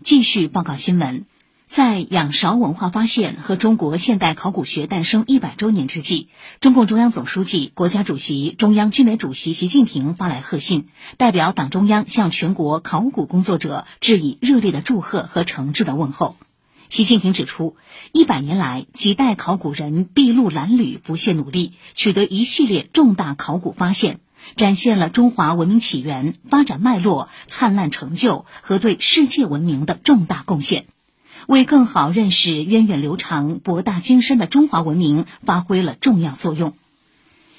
[0.00, 1.24] 继续报告新闻。
[1.66, 6.28] 在仰韶文化发现和中国现代考古学诞生一百周年之际，
[6.60, 16.36] 中共中央总书记、国家主席、中央军委主席习近平发来贺信，代表党中央向全国考古工作者致以热烈的祝贺和诚挚的问候。
[16.88, 17.76] 习近平指出，
[18.12, 24.20] 一百年来，几代考古人筚路蓝缕、不懈努力，取得一系列重大考古发现，
[24.56, 30.86] 展现了中华文明起源、发展脉络、灿烂成就和对世界文明的重大贡献。
[31.46, 36.74] 为更好认识源远流长、博大精深的中华文明发挥了重要作用。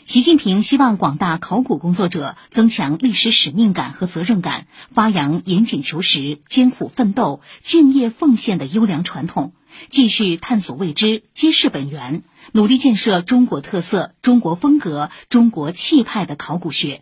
[0.05, 9.53] 习近平希望广大考古工作者增强历史使命感和责任感，发扬严谨求实、艰苦奋斗、敬业奉献的优良传统，
[9.89, 17.01] 继续探索未知、揭示本源，努力建设中国特色、中国风格、中国气派的考古学。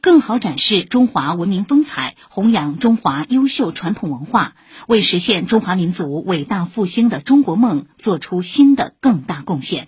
[0.00, 4.56] 更好展示中华文明风采，弘扬中华优秀传统文化，
[4.88, 9.86] 为实现中华民族伟大复兴的中国梦做出新的更大贡献。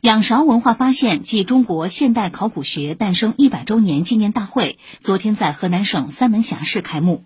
[0.00, 7.24] 仰韶文化发现暨中国现代考古学诞生一百周年纪念大会昨天在河南省三门峡市开幕。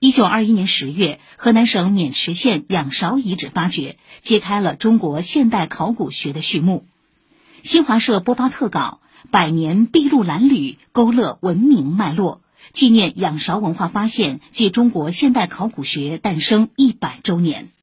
[0.00, 6.86] 一九二一年十月，河南省渑池县仰韶遗址发掘，揭开了中国现代考古学的序幕。
[7.64, 9.00] 新华社播发特稿。
[9.32, 12.40] 百年筚路蓝缕，勾勒文明脉络，
[12.72, 17.70] 纪念仰韶文化发现暨中国现代考古学诞生一百周年。